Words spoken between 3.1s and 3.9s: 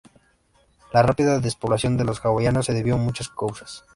causas.